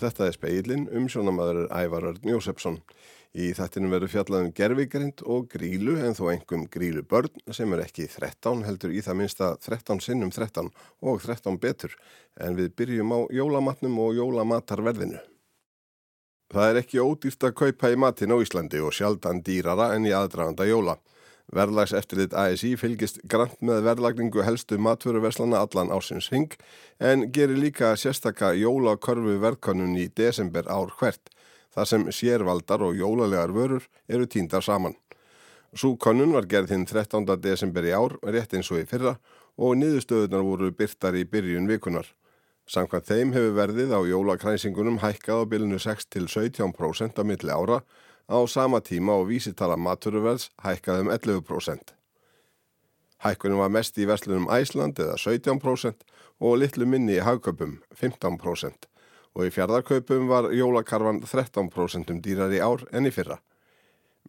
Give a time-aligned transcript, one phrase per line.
[0.00, 2.78] Þetta er speilin um sjónamaður Ævarörn Jósefsson.
[3.36, 8.06] Í þættinu verður fjallaðum gerfigrind og grílu en þó engum grílu börn sem er ekki
[8.08, 10.70] 13 heldur í það minsta 13 sinnum 13
[11.04, 11.94] og 13 betur
[12.40, 15.20] en við byrjum á jólamatnum og jólamatarverðinu.
[16.50, 20.16] Það er ekki ódýrt að kaupa í matin á Íslandi og sjaldan dýrara en í
[20.16, 20.96] aðdraganda jóla.
[21.50, 26.54] Verðlags eftirlit ASI fylgist grant með verðlagningu helstu matvöruverslana allan ásins hing
[27.02, 31.32] en gerir líka sérstakka jólakörfu verðkonnun í desember ár hvert
[31.74, 34.94] þar sem sérvaldar og jólalegar vörur eru tíndar saman.
[35.74, 37.26] Sú konnun var gerð hinn 13.
[37.42, 39.16] desember í ár rétt eins og í fyrra
[39.58, 42.06] og niðurstöðunar voru byrtar í byrjun vikunar.
[42.70, 47.80] Samkvæmt þeim hefur verðið á jólakræsingunum hækkað á bylunu 6-17% á milli ára
[48.30, 51.94] á sama tíma og vísitala maturverðs hækkaði um 11%.
[53.20, 56.06] Hækkunum var mest í verslunum Æsland eða 17%
[56.40, 58.86] og litlu minni í hagköpum 15%
[59.34, 63.38] og í fjardarkaupum var jólakarfan 13% um dýrar í ár en í fyrra.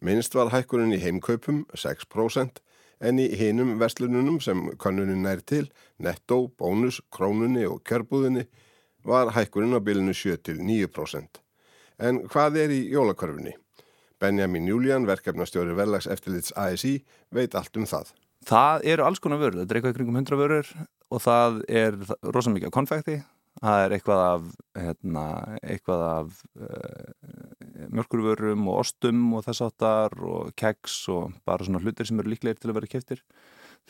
[0.02, 2.60] Minnst var hækkunin í heimkaupum 6%
[3.02, 8.46] en í hinum verslununum sem kannunin nær til, netto, bónus, krónunni og kjörbúðinni
[9.06, 11.42] var hækkunin á bilinu 7-9%.
[11.98, 13.56] En hvað er í jólakarfunni?
[14.22, 17.00] Benjamin Julian, verkefnastjóri verðlags eftirlits ASI,
[17.34, 18.14] veit allt um það.
[18.46, 20.72] Það eru alls konar vörur, þetta er eitthvað kringum 100 vörur
[21.12, 23.16] og það er rosalega mikið af konfekti,
[23.60, 24.48] það er eitthvað af,
[24.78, 25.26] hérna,
[25.62, 32.08] eitthvað af uh, mjölkurvörum og ostum og þess áttar og keggs og bara svona hlutir
[32.08, 33.22] sem eru líklegir til að vera keftir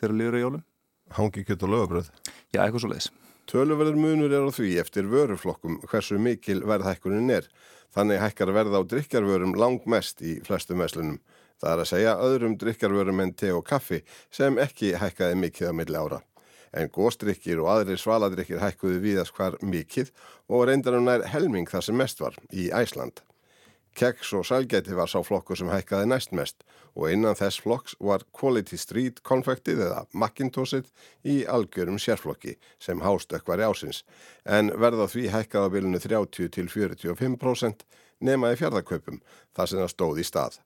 [0.00, 0.64] þegar líður í jólum.
[1.12, 2.12] Hangi kjött og lögabröð?
[2.52, 3.12] Já, eitthvað svo leiðis.
[3.50, 7.48] Töluverður munur er á því eftir vöruflokkum hversu mikil verðhækkunin er.
[7.92, 11.18] Þannig hækkar verð á drikjarvörum langmest í flestum veslunum.
[11.60, 14.00] Það er að segja öðrum drikjarvörum en te og kaffi
[14.32, 16.22] sem ekki hækkaði mikið á milli ára.
[16.72, 20.14] En góstrykkir og aðri svaladrykkir hækkuði víðast hvar mikið
[20.48, 23.20] og reyndanum nær helming þar sem mest var í Æsland.
[23.94, 26.64] Keks og sælgæti var sá flokkur sem hækkaði næst mest
[26.96, 30.88] og innan þess flokks var Quality Street konfektið eða Macintosið
[31.28, 34.02] í algjörum sérflokki sem hástökk var í ásins
[34.44, 37.84] en verða því hækkaði á bilinu 30 til 45%
[38.24, 39.20] nemaði fjardakaupum
[39.52, 40.58] þar sem það stóð í stað.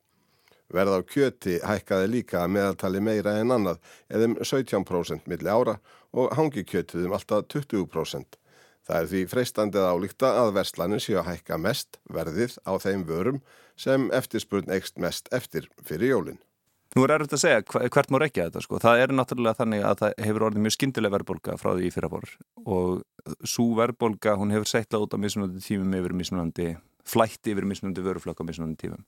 [0.70, 5.78] Verða á kjöti hækkaði líka meðaltali meira en annað eðum 17% milli ára
[6.14, 8.38] og hangi kjötið um alltaf 20%.
[8.86, 13.40] Það er því freistandið álíkta að verslanir séu að hækka mest verðið á þeim vörum
[13.76, 16.42] sem eftirspurn eikst mest eftir fyrir jólinn.
[16.96, 18.78] Nú er erfitt að segja hvert má reykja þetta sko.
[18.80, 22.30] Það er náttúrulega þannig að það hefur orðið mjög skindileg verðbólka frá því í fyrrabor
[22.62, 23.02] og
[23.42, 26.70] svo verðbólka hún hefur seittla út á mismunandi tímum yfir mismunandi,
[27.04, 29.04] flætti yfir mismunandi vöruflöka mismunandi tímum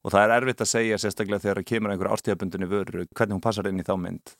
[0.00, 3.68] og það er erfitt að segja sérstaklega þegar kemur einhver ástíðabundinni vöru hvernig hún passar
[3.68, 4.32] inn í þá mynd.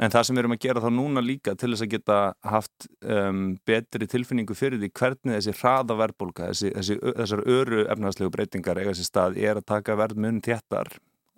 [0.00, 2.86] En það sem við erum að gera þá núna líka til þess að geta haft
[3.04, 8.80] um, betri tilfinningu fyrir því hvernig þessi hraða verðbólka, þessi, þessi, þessar öru efnarslegu breytingar
[8.80, 10.88] eiga þessi stað er að taka verðmun téttar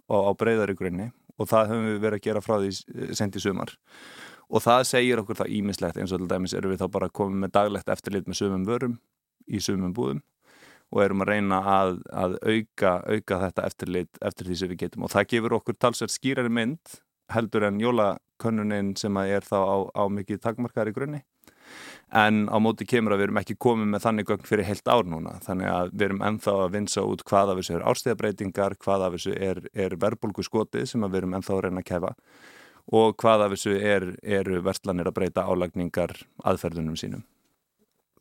[0.06, 3.74] á, breyðari grunni og það höfum við verið að gera frá því sent í sumar.
[4.54, 7.42] Og það segir okkur það ímislegt eins og til dæmis eru við þá bara komið
[7.42, 8.94] með daglegt eftirlit með sumum vörum
[9.50, 10.22] í sumum búðum
[10.94, 15.06] og erum að reyna að, að auka, auka þetta eftirlit eftir því sem við getum
[15.06, 16.98] og það gefur okkur talsverð skýrari mynd
[17.34, 17.80] heldur en
[18.44, 21.22] jólakönnunin sem er þá á, á mikið takmarkaðar í grunni
[22.12, 25.04] en á móti kemur að við erum ekki komið með þannig gögn fyrir heilt ár
[25.04, 29.06] núna þannig að við erum ennþá að vinsa út hvað af þessu er árstíðabreitingar, hvað
[29.06, 32.14] af þessu er, er verbulgu skotið sem við erum ennþá að reyna að kefa
[32.92, 36.12] og hvað af þessu er, eru verslanir að breyta álagningar
[36.44, 37.24] aðferðunum sínum.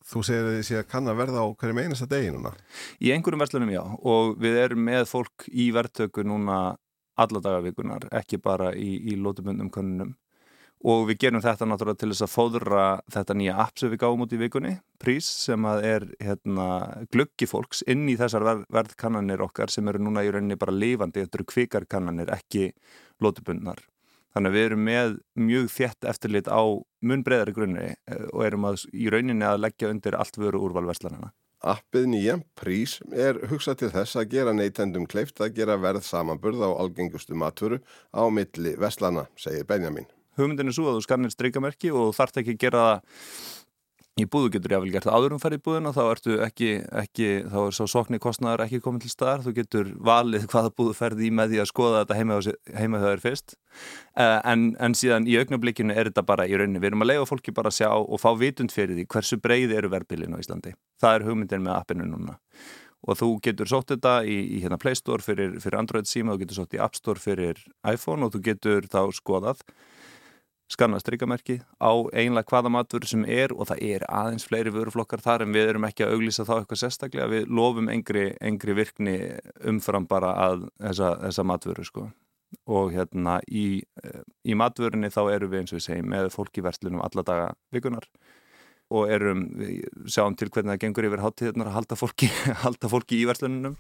[0.04, 2.52] Þú segir að þið sé að kann að verða á hverjum einasta degi núna?
[3.00, 6.76] Í einhverjum verslunum já og við erum með fólk í verðtöku núna
[7.20, 10.16] alla dagavikunar, ekki bara í, í lótumundum konunum
[10.84, 14.26] og við gerum þetta náttúrulega til þess að fóðra þetta nýja app sem við gáum
[14.26, 16.68] út í vikunni prís sem að er hérna,
[17.14, 21.24] glöggi fólks inn í þessar verð, verðkannanir okkar sem eru núna í rauninni bara lifandi,
[21.24, 22.72] þetta eru kvikarkannanir ekki
[23.24, 23.80] lótumundnar
[24.34, 26.62] þannig að við erum með mjög þjætt eftirlit á
[27.06, 31.32] mun breyðari grunni eh, og erum að, í rauninni að leggja undir allt vöru úrvalverslanana
[31.64, 36.60] Appið nýja, prís, er hugsað til þess að gera neytendum kleift að gera verð samanburð
[36.60, 37.80] á algengustu matvöru
[38.12, 40.10] á milli vestlana, segir Benjamin.
[40.36, 43.63] Hugmyndin er svo að þú skannir streikamerki og þarf ekki að gera það
[44.14, 46.68] í búðu getur ég að vel gert áður um ferð í búðuna þá ertu ekki,
[47.02, 49.42] ekki þá er svo sokni kostnæðar ekki komin til staðar.
[49.42, 52.38] Þú getur valið hvaða búðu ferði í með því að skoða þetta heima,
[52.78, 53.56] heima þau er fyrst.
[54.14, 57.26] Uh, en, en síðan í augnablikinu er þetta bara í rauninni, við erum að lega
[57.26, 60.76] fólki bara að sjá og fá vitund fyrir því hversu breyði eru verðbílinu á Íslandi,
[61.02, 62.38] það er hugmyndin með appinu núna.
[63.04, 66.46] Og þú getur sótt þetta í, í hérna Play Store fyrir, fyrir Android síma, þú
[66.46, 67.58] getur sótt í App Store fyrir
[67.90, 69.66] iPhone og þú getur þá skoðað
[70.74, 75.46] skanna strykamerki á einlega hvaða matvöru sem er og það er aðeins fleiri vöruflokkar þar
[75.46, 77.30] en við erum ekki að auglýsa þá eitthvað sérstaklega.
[77.32, 79.18] Við lofum engri, engri virkni
[79.70, 82.08] umfram bara að þessa, þessa matvöru sko.
[82.70, 83.82] Og hérna í,
[84.46, 87.52] í matvörunni þá eru við eins og við segjum með fólk í verslunum alla daga
[87.74, 88.10] vikunar
[88.94, 89.46] og erum,
[90.12, 92.30] sjáum til hvernig það gengur yfir háttíðunar að halda fólki,
[92.66, 93.78] halda fólki í verslunum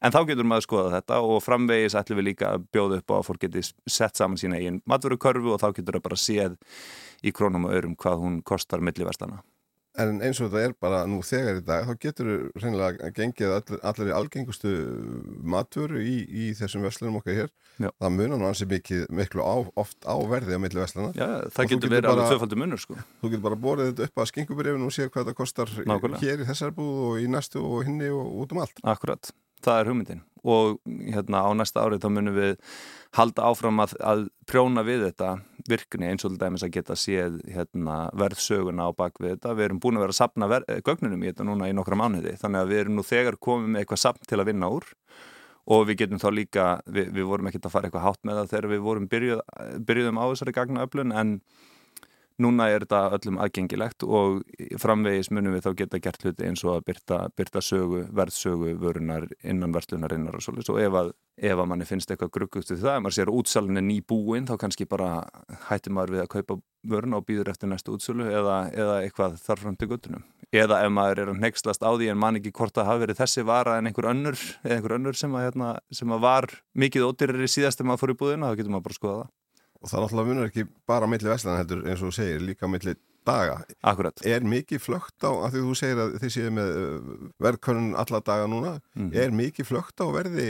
[0.00, 3.12] en þá getur maður að skoða þetta og framvegis ætlum við líka að bjóða upp
[3.12, 6.56] á að fólk geti sett saman sína eigin matvörukörfu og þá getur það bara séð
[7.26, 9.42] í krónum og örum hvað hún kostar milliverstana
[9.96, 13.52] En eins og þetta er bara nú þegar í dag, þá getur þú reynilega gengið
[13.56, 14.72] allir, allir í algengustu
[15.54, 17.52] matvöru í, í þessum vestlunum okkar hér.
[17.80, 17.88] Já.
[18.02, 21.14] Það munar nú ansið mikið miklu á, oft á verði á milli vestluna.
[21.16, 22.98] Já, það getur verið alveg tvöfaldur munur sko.
[23.22, 26.22] Þú getur bara borðið þetta upp að skinkubrifinu og séu hvað það kostar Nákvæmlega.
[26.26, 28.84] hér í þessar búð og í næstu og hinni og út um allt.
[28.84, 29.32] Akkurat,
[29.66, 30.24] það er hugmyndin.
[30.46, 32.52] Og hérna á næsta árið þá munum við
[33.16, 35.30] halda áfram að, að prjóna við þetta
[35.66, 39.54] virkni eins og dæmis að geta séð hérna, verðsöguna á bakvið þetta.
[39.58, 40.50] Við erum búin að vera að sapna
[40.86, 42.36] gögnunum í þetta núna í nokkra mánuði.
[42.38, 44.86] Þannig að við erum nú þegar komið með eitthvað sapn til að vinna úr.
[45.66, 48.52] Og við getum þá líka, við, við vorum ekkert að fara eitthvað hátt með það
[48.52, 49.40] þegar við vorum byrjuð,
[49.88, 51.32] byrjuðum á þessari gagnaöflun en
[52.42, 54.42] Núna er þetta öllum aðgengilegt og
[54.82, 59.24] framvegis munum við þá geta gert hluti eins og að byrta, byrta sögu, verðsögu, vörunar
[59.40, 60.74] innan verslunarinnar og svolítið.
[60.74, 61.12] Og ef að,
[61.48, 64.48] ef að manni finnst eitthvað gruggugt við það, ef maður sér útsalinn er ný búinn,
[64.50, 65.10] þá kannski bara
[65.70, 69.80] hættir maður við að kaupa vöruna og býður eftir næstu útsölu eða, eða eitthvað þarfram
[69.80, 70.28] til guttunum.
[70.52, 73.22] Eða ef maður er að nexlast á því en man ekki hvort að hafa verið
[73.22, 74.36] þessi vara en einhver önnur,
[74.68, 78.18] einhver önnur sem, að, hérna, sem að var mikið ódýrari síðast ef maður fór í
[78.20, 79.34] búðina, þá getur maður bara skoða það
[79.80, 82.98] og það náttúrulega munur ekki bara millir veslan heldur eins og þú segir, líka millir
[83.26, 83.56] daga.
[83.86, 84.22] Akkurat.
[84.26, 88.20] Er mikið flögt á, af því þú segir að þið séu með uh, verðkörnun alla
[88.26, 89.08] daga núna, mm.
[89.22, 90.48] er mikið flögt á verði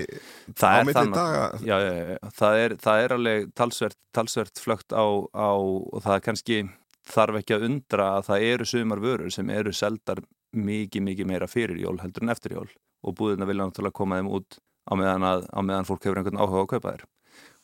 [0.52, 1.44] það á millir daga?
[1.64, 6.22] Já, já, já, það er, það er alveg talsvert, talsvert flögt á, á og það
[6.28, 6.60] kannski
[7.06, 10.22] þarf ekki að undra að það eru sumar vörur sem eru seldar
[10.56, 12.68] mikið, mikið meira fyrir jól heldur en eftir jól
[13.06, 16.40] og búðina vilja náttúrulega koma þeim út á meðan, að, á meðan fólk hefur einhvern
[16.40, 17.04] áhuga á að kaupa þér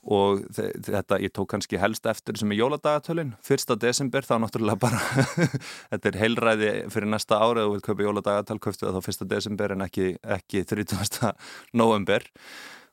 [0.03, 5.01] og þetta, ég tók kannski helst eftir sem er jóladagatölu, fyrsta desember þá náttúrulega bara
[5.93, 9.77] þetta er heilræði fyrir næsta árið og við köpum jóladagatal, köftu það þá fyrsta desember
[9.77, 11.31] en ekki, ekki 30.
[11.83, 12.27] november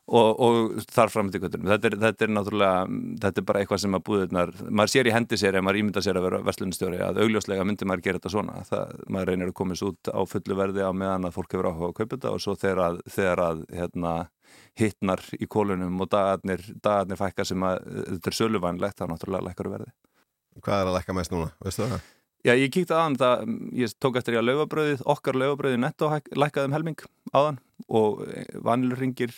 [0.09, 2.87] og, og þar fram til kvöldunum þetta, þetta er náttúrulega,
[3.25, 6.03] þetta er bara eitthvað sem að búðunar, maður sér í hendi sér ef maður ímynda
[6.05, 9.57] sér að vera verslunstjóri að augljóslega myndir maður gera þetta svona, það, maður reynir að
[9.61, 12.43] komast út á fullu verði á meðan að fólk hefur áhuga að kaupa þetta og
[12.45, 14.15] svo þegar að, þegar að hérna,
[14.79, 17.83] hittnar í kólunum og dagarnir, dagarnir fækka sem að
[18.15, 19.91] þetta er söluvanlegt, það er náttúrulega lækkar verði.
[20.59, 22.07] Hvað er að lækka mest núna, veistu það?
[22.47, 26.69] Já, ég kíkti aðan það, ég tók eftir ég að laufabröðið, okkar laufabröðið netto lækkaði
[26.69, 27.01] um helming
[27.35, 27.59] aðan
[27.91, 28.21] og
[28.63, 29.33] vanilur ringir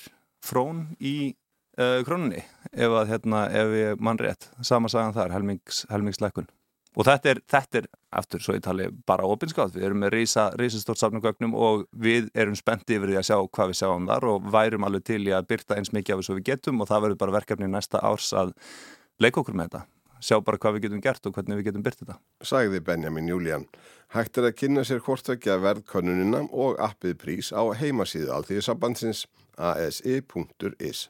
[0.45, 1.33] frón í
[1.81, 6.49] uh, krónunni ef að, hérna, ef ég mann rétt, sama sagan þar, helmings, helmingslækun
[6.97, 7.87] og þetta er, þetta er
[8.21, 12.57] aftur svo ég tali bara opinskátt, við erum með reysa, reysastórt safnugögnum og við erum
[12.59, 15.47] spenntið yfir því að sjá hvað við sjáum þar og værum alveg til í að
[15.53, 18.53] byrta eins mikið af þessu við getum og það verður bara verkefni næsta árs að
[19.23, 19.87] leika okkur með þetta
[20.21, 22.17] sjá bara hvað við getum gert og hvernig við getum byrtið þetta.
[22.45, 23.67] Sæði Benjamin Júlían.
[24.15, 29.25] Hægt er að kynna sér hvortvekja verðkonunina og appið prís á heimasíðu alþýðisabansins
[29.57, 31.07] asi.is.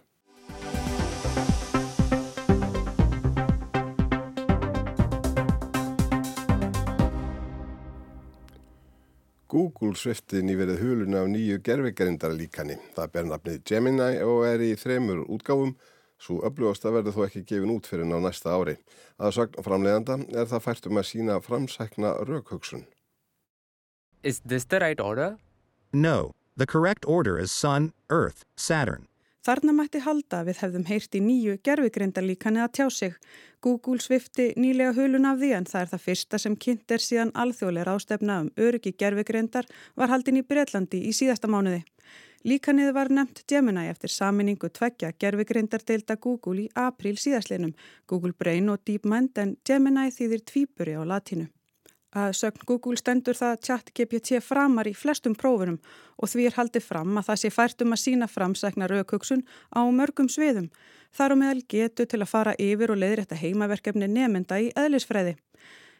[9.51, 12.77] Google svifti nýverið huluna af nýju gerfigarindarlíkani.
[12.95, 15.73] Það ber nafnið Gemini og er í þremur útgáfum,
[16.21, 18.77] svo öflugast að verður þó ekki gefin út fyrir ná næsta ári.
[19.19, 22.87] Að sagn framleiðanda er það fært um að sína framsækna raukhugsun.
[24.23, 25.35] Is this the right order?
[25.91, 29.10] No, the correct order is Sun, Earth, Saturn.
[29.41, 33.13] Þarna mætti halda við hefðum heyrt í nýju gerfigrindarlíkani að tjá sig.
[33.65, 37.31] Google svifti nýlega hulun af því en það er það fyrsta sem kynnt er síðan
[37.43, 39.65] alþjóðleira ástefna um öryggi gerfigrindar
[39.97, 41.81] var haldin í Breitlandi í síðasta mánuði.
[42.45, 47.73] Líkanið var nefnt Gemini eftir saminningu tveggja gerfigrindardeilda Google í april síðaslinum.
[48.05, 51.49] Google Brain og DeepMind en Gemini þýðir tvíburi á latínu.
[52.11, 55.77] Að sögn Google stendur það chat GPT framar í flestum prófunum
[56.19, 59.81] og því er haldið fram að það sé fært um að sína framsækna raukugsun á
[59.87, 60.67] mörgum sviðum.
[61.15, 65.37] Þar á meðal getu til að fara yfir og leiðrætta heimaverkefni nefnda í eðlisfræði.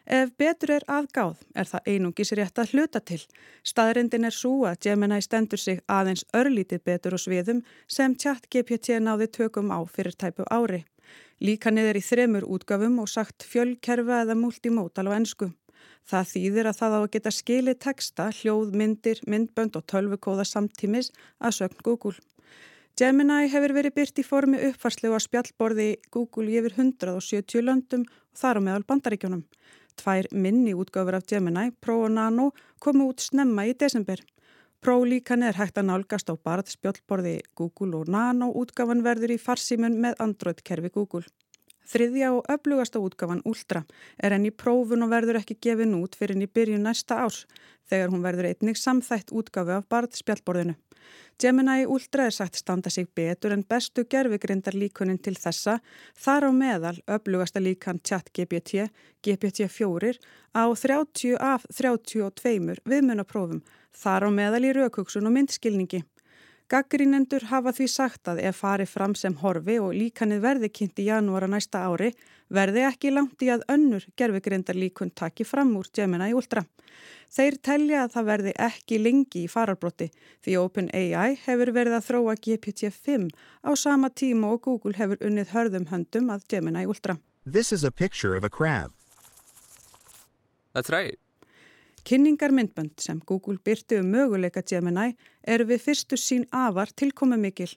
[0.04, 3.20] Ef betur er aðgáð er það einungis rétt að hluta til.
[3.62, 8.98] Staðrindin er svo að Gemini stendur sig aðeins örlítið betur og sviðum sem chat GPT
[9.00, 10.84] náði tökum á fyrir tæpu ári.
[11.40, 15.52] Líka niður í þremur útgafum og sagt fjölkerfa eða multimótal á ennsku.
[16.08, 21.12] Það þýðir að það á að geta skilið texta, hljóð, myndir, myndbönd og tölvukóða samtímis
[21.38, 22.18] að sögn Google.
[22.98, 28.60] Gemini hefur verið byrt í formi uppfarslu á spjallborði Google yfir 170 löndum og þar
[28.60, 29.46] á meðal bandaríkjónum.
[29.96, 34.20] Tvær minni útgáfur af Gemini, Pro og Nano, komu út snemma í desember.
[34.82, 39.40] Pro líkan er hægt að nálgast á barð spjallborði Google og Nano útgáfan verður í
[39.40, 41.24] farsímun með Android-kerfi Google.
[41.88, 43.82] Þriðja og öflugasta útgáfan Ultra
[44.22, 47.44] er enn í prófun og verður ekki gefin út fyrir enn í byrjun næsta árs
[47.90, 50.76] þegar hún verður einnig samþætt útgáfi af barð spjallborðinu.
[51.42, 55.80] Gemini Ultra er sagt standa sig betur en bestu gerfugrindar líkunin til þessa
[56.24, 58.86] þar á meðal öflugasta líkan chat GPT,
[59.24, 60.14] GPT-4
[60.54, 63.62] á 30 af 32 viðmunaprófum
[64.04, 66.04] þar á meðal í raukugsun og myndskilningi.
[66.72, 71.04] Gaggrínendur hafa því sagt að ef farið fram sem horfi og líkanið verði kynnt í
[71.10, 72.14] janúara næsta ári
[72.48, 76.62] verði ekki langt í að önnur gerfugrindarlíkun taki fram úr Gemini Ultra.
[77.28, 80.08] Þeir telja að það verði ekki lengi í fararbrotti
[80.44, 83.28] því OpenAI hefur verið að þróa GPT-5
[83.68, 87.18] á sama tíma og Google hefur unnið hörðum höndum að Gemini Ultra.
[87.44, 88.96] This is a picture of a crab.
[90.72, 91.21] That's right.
[92.02, 95.12] Kynningar myndbönd sem Google byrti um möguleika Gemini
[95.46, 97.70] eru við fyrstu sín afar tilkomi mikil.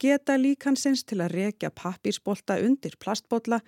[0.00, 3.60] Geta líkansins til að rekja pappísbolta undir plastbotla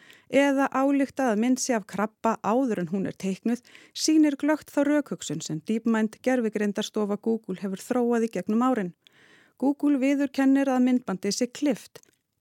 [0.42, 3.62] eða álíkta að myndsi af krabba áður en hún er teiknuð
[4.04, 8.94] sínir glögt þá raukugsun sem DeepMind gerfigrindarstofa Google hefur þróað í gegnum árin.
[9.60, 12.00] Google viður kennir að myndbandi sé klift.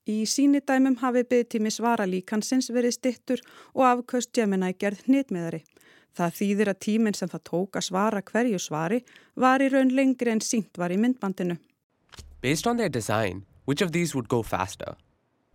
[0.10, 5.62] Í sínidæmum hafi byggtími svara líkansins verið stittur og afkvöst Gemini gerð hnitmiðari.
[6.18, 9.04] Það þýðir að tíminn sem það tók að svara hverju svari
[9.36, 11.58] var í raun lengri en sínt var í myndbandinu.
[12.42, 14.98] Based on their design, which of these would go faster?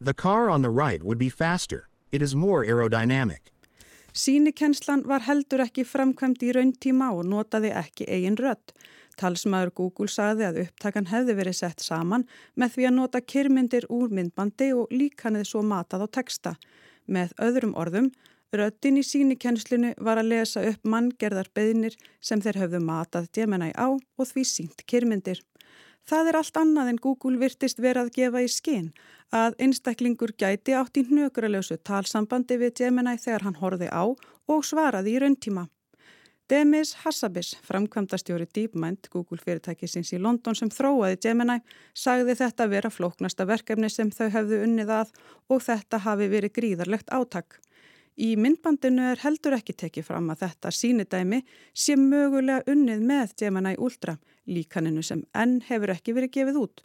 [0.00, 1.88] The car on the right would be faster.
[2.12, 3.52] It is more aerodynamic.
[4.16, 8.72] Sýnikenslan var heldur ekki framkvæmt í rauntíma og notaði ekki eigin rött.
[9.20, 12.24] Talsmaður Google sagði að upptakan hefði verið sett saman
[12.56, 16.54] með því að nota kyrmyndir úr myndbandi og líkanið svo matað á texta.
[17.08, 18.10] Með öðrum orðum
[18.54, 23.90] Röttin í sínikennslinu var að lesa upp manngerðar beðnir sem þeir höfðu matað Gemini á
[23.90, 25.40] og því sínt kyrmyndir.
[26.06, 28.92] Það er allt annað en Google virtist verið að gefa í skinn
[29.34, 35.16] að einstaklingur gæti átt í hnökuralösu talsambandi við Gemini þegar hann horfi á og svaraði
[35.16, 35.66] í rauntíma.
[36.46, 41.58] Demis Hassabis, framkvæmdastjóri DeepMind, Google fyrirtækisins í London sem þróaði Gemini,
[41.90, 45.10] sagði þetta vera flóknasta verkefni sem þau hefðu unnið að
[45.50, 47.58] og þetta hafi verið gríðarlegt átak.
[48.16, 51.42] Í myndbandinu er heldur ekki tekið fram að þetta sínidæmi
[51.76, 54.14] sé mögulega unnið með Gemini Ultra,
[54.48, 56.80] líkaninu sem enn hefur ekki verið gefið út.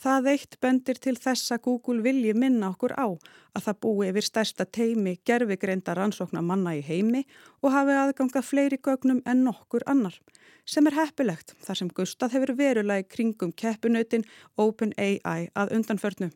[0.00, 4.24] Það eitt bendir til þess að Google vilji minna okkur á að það búi yfir
[4.24, 7.26] stærsta teimi gerfigreindar rannsóknar manna í heimi
[7.60, 10.16] og hafi aðgangað fleiri gögnum en nokkur annar.
[10.64, 14.24] Sem er heppilegt þar sem Gustaf hefur verulega í kringum keppinautin
[14.56, 16.30] OpenAI að undanförnu.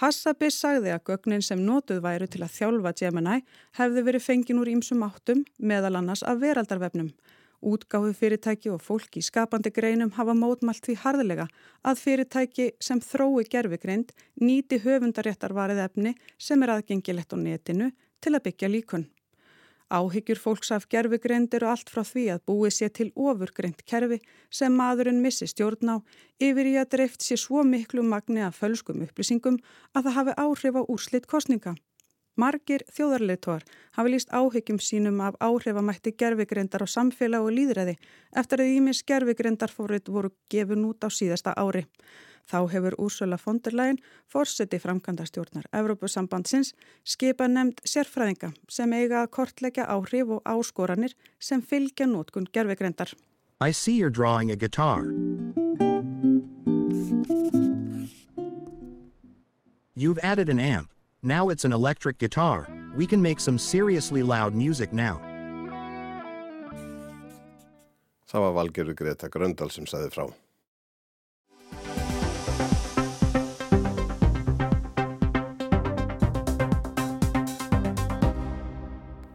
[0.00, 3.42] Hassabis sagði að gögnin sem notuð væru til að þjálfa Gemini
[3.76, 7.10] hefði verið fengin úr ímsum áttum, meðal annars af veraldarvefnum.
[7.60, 11.46] Útgáfu fyrirtæki og fólki í skapandi greinum hafa mótmalt því harðilega
[11.84, 17.92] að fyrirtæki sem þrói gerfigreind nýti höfundaréttarvarið efni sem er aðgengilegt á netinu
[18.24, 19.04] til að byggja líkun.
[19.90, 24.20] Áhyggjur fólks af gerfugreind eru allt frá því að búið sé til ofurgreind kerfi
[24.58, 25.96] sem maðurinn missi stjórn á
[26.38, 29.58] yfir í að dreift sé svo miklu magni af fölskum upplýsingum
[29.98, 31.74] að það hafi áhrif á úrslitt kostninga.
[32.38, 33.66] Margir þjóðarleituar
[33.98, 37.96] hafi líst áhyggjum sínum af áhrifamætti gerfugreindar á samfélag og líðræði
[38.30, 41.88] eftir að ímis gerfugreindar fórið voru gefun út á síðasta ári.
[42.50, 46.72] Þá hefur Úrsula von der Leyen, fórseti framkvæmdastjórnar Evrópusambandsins,
[47.06, 53.14] skipa nefnd sérfræðinga sem eiga að kortleggja áhrif og áskoranir sem fylgja nótkun gerfegrendar.
[53.60, 55.04] I see you're drawing a guitar.
[59.94, 60.90] You've added an amp.
[61.22, 62.66] Now it's an electric guitar.
[62.96, 65.20] We can make some seriously loud music now.
[68.30, 70.30] Það var Valgerur Greta Gröndal sem saði frá.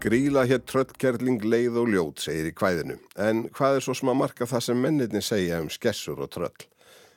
[0.05, 3.00] Gríla hér tröllkerling leið og ljót, segir í kvæðinu.
[3.17, 6.65] En hvað er svo sem að marka það sem menninni segja um skessur og tröll?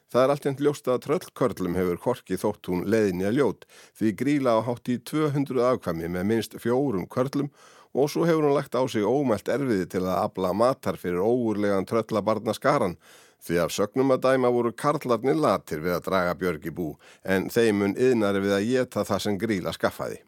[0.08, 3.66] Það er alltjent ljóst að tröllkörlum hefur korki þótt hún leiðinja ljót
[3.98, 7.50] því gríla á hátt í 200 afkvæmi með minst fjórum körlum
[7.92, 11.84] og svo hefur hún lagt á sig ómælt erfiði til að abla matar fyrir óurlegan
[11.92, 12.96] tröllabarna skaran
[13.44, 17.98] því af sögnum að dæma voru karlarnir latir við að draga björgi bú en þeimun
[18.00, 20.22] yðnari við að geta það sem gríla skaffaði.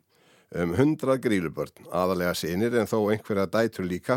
[0.50, 4.16] Um hundrað grílubörn, aðalega sinir en þó einhverja dætur líka,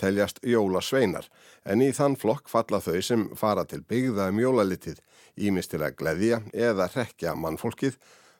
[0.00, 1.28] teljast jólasveinar,
[1.68, 5.02] en í þann flokk falla þau sem fara til byggða um jólalitið,
[5.36, 7.98] ímist til að gleðja eða rekja mannfólkið,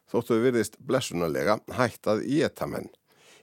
[0.08, 2.88] þóttu virðist blessunarlega hættað í etamenn.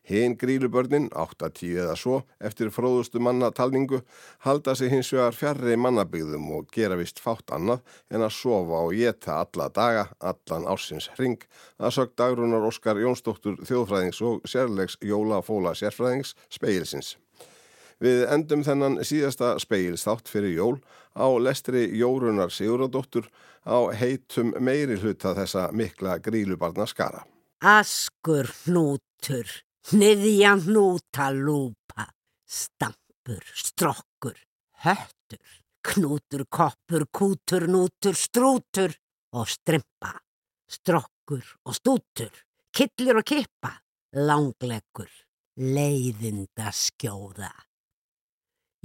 [0.09, 4.01] Hinn grílubörnin, 8-10 eða svo, eftir fróðustu mannatalningu,
[4.41, 8.95] halda sig hins vegar fjarrri mannabygðum og gera vist fátt annað en að sofa og
[8.97, 11.45] geta alla daga, allan ársins hring,
[11.77, 17.15] að sög dagrunar Óskar Jónsdóttur þjóðfræðings og sérlegs Jólafóla sérfræðings speilsins.
[18.01, 20.77] Við endum þennan síðasta speilstátt fyrir jól
[21.13, 23.29] á lestri Jórunar Siguradóttur
[23.61, 27.21] á heitum meiri hluta þessa mikla grílubarna skara.
[27.61, 29.45] Askur hnútur
[29.89, 32.05] Hniðja hnúta lúpa,
[32.45, 34.37] stampur, strokkur,
[34.85, 35.41] höttur,
[35.81, 38.93] knútur, koppur, kútur, nútur, strútur
[39.33, 40.13] og strimpa,
[40.69, 42.29] strokkur og stútur,
[42.69, 43.71] killir og kippa,
[44.13, 45.09] langleggur,
[45.57, 47.49] leiðinda skjóða.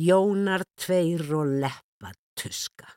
[0.01, 2.89] Jónar tveir og leppa tuska,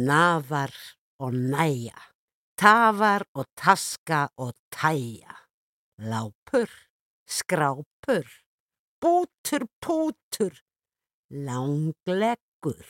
[0.00, 0.72] nafar
[1.20, 2.00] og næja,
[2.56, 5.36] tafar og taska og tæja,
[6.08, 6.72] lápur
[7.32, 8.28] skrápur,
[9.00, 10.54] bútur, pútur,
[11.32, 12.86] langleggur,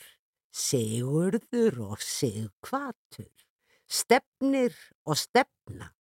[0.53, 3.33] sigurður og sigkvatur,
[3.87, 4.75] stefnir
[5.07, 5.93] og stefna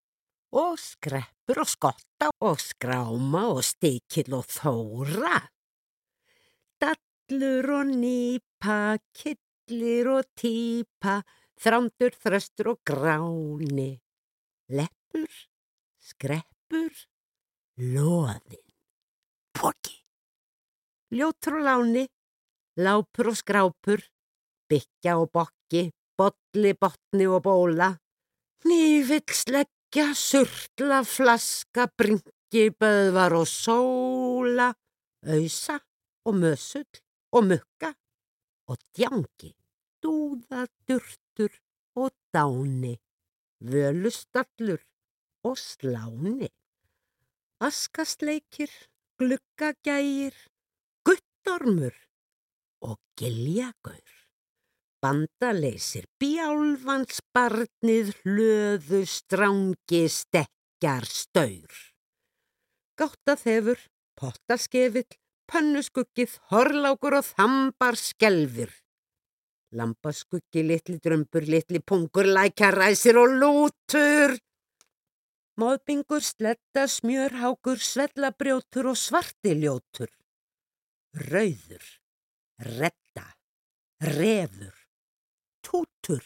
[0.53, 5.39] og skreppur og skotta og skráma og stikil og þóra.
[6.83, 11.23] Dallur og nýpa, killir og týpa,
[11.63, 13.95] þrándur, þröstur og gráni,
[14.69, 15.41] leppur,
[16.03, 16.93] skreppur,
[17.81, 18.61] Lóðinn.
[19.57, 20.05] Póki.
[21.09, 22.05] Ljótur og láni.
[22.77, 24.03] Lápur og skrápur.
[24.69, 25.89] Byggja og bokki.
[26.19, 27.89] Bodli, botni og bóla.
[28.69, 34.75] Nývill sleggja, surtla, flaska, bringi, böðvar og sóla.
[35.25, 35.81] Auðsa
[36.29, 37.01] og mösull
[37.33, 37.95] og mukka
[38.69, 39.57] og djangi.
[40.05, 41.57] Dúða, durtur
[41.97, 42.99] og dáni.
[43.65, 44.83] Völustallur
[45.49, 46.53] og sláni
[47.63, 48.71] askastleikir,
[49.21, 50.35] gluggagægir,
[51.07, 51.95] guttormur
[52.83, 54.19] og giljagaur.
[55.03, 61.81] Bandaleysir, bjálfansbarnið, hlöðu, strángi, stekjar, staur.
[62.99, 63.81] Gáttaþefur,
[64.19, 65.19] pottaskefill,
[65.51, 68.71] pönnuskuggið, horlákur og þambar skelfir.
[69.75, 74.39] Lampaskuggi, litli drömbur, litli pungur, lækjaræsir og lútur.
[75.61, 80.09] Móðbingur, sletta, smjörhákur, svellabrjótur og svartiljótur.
[81.29, 81.85] Rauður,
[82.79, 83.37] retta,
[84.01, 84.73] refur,
[85.61, 86.25] tútur,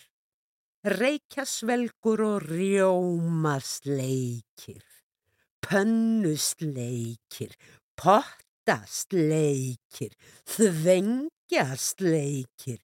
[0.87, 4.87] reykjasvelgur og rjómasleikir,
[5.67, 7.51] pönnusleikir,
[7.99, 10.15] pottasleikir,
[10.55, 12.79] þvengjasleikir,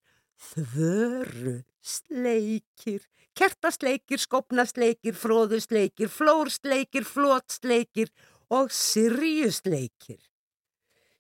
[0.51, 3.07] þvörusleikir,
[3.39, 8.11] kertasleikir, skopnasleikir, fróðusleikir, flórsleikir, flótsleikir
[8.53, 10.21] og sirjusleikir.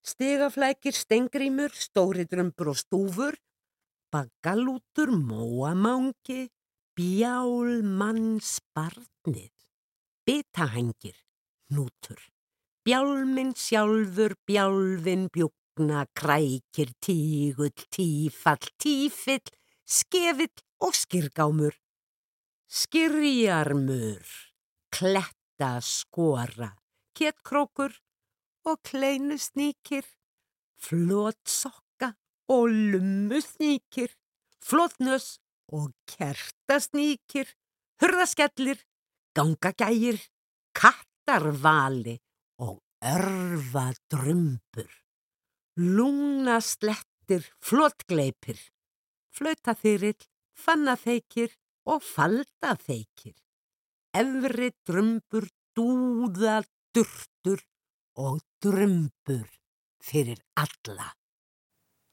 [0.03, 3.37] Stegaflækir, stengrimur, stóridrömbur og stúfur,
[4.13, 6.51] bagalútur, móamangi,
[6.99, 9.55] bjálmannsbarnið,
[10.27, 11.17] bitahengir,
[11.73, 12.21] nútur,
[12.85, 19.49] bjálminn sjálfur, bjálfinn bjúkna, krækir, tígull, tífall, tífill,
[19.87, 21.82] skefill og skirgámur
[22.73, 24.25] skirjarmur,
[24.97, 26.71] kletta skora,
[27.13, 27.93] kettkrókur
[28.65, 30.07] og kleinusníkir,
[30.81, 32.15] flótsokka
[32.49, 34.17] og lummusníkir,
[34.65, 35.37] flótnös
[35.69, 37.53] og kertasníkir,
[38.01, 38.81] hurðaskellir,
[39.37, 40.19] gangagægir,
[40.73, 42.17] kattarvali
[42.57, 44.93] og örfadrömbur,
[45.77, 48.57] lúnaslettir, flótgleipir,
[49.37, 50.25] flautaþyrill,
[50.57, 51.53] fannaþeikir,
[51.89, 53.35] og falda þeikir.
[54.13, 56.61] Efri drömbur, dúða,
[56.95, 57.65] durtur
[58.21, 59.49] og drömbur
[60.03, 61.13] fyrir alla.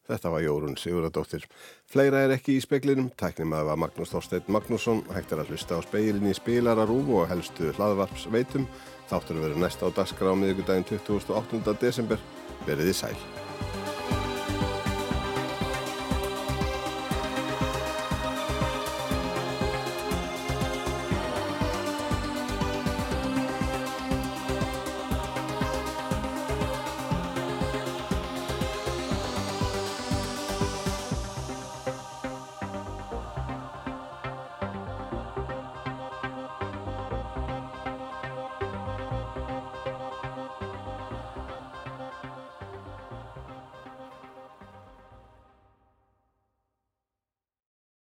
[0.10, 1.44] Þetta var Jórun Siguradóttir.
[1.86, 3.12] Fleira er ekki í speklinum.
[3.20, 5.04] Tæknum að það var Magnús Þorstein Magnússon.
[5.14, 8.66] Hægt er að hlusta á speilin í spilararúf og helstu hlaðvarps veitum.
[9.12, 11.78] Þáttur vera næsta á dagskrá miðugudaginn 28.
[11.84, 12.26] desember.
[12.66, 13.49] Verðið sæl.